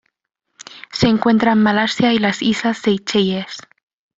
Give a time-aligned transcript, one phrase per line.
[0.91, 3.57] Se encuentra en Malasia y las islas Seychelles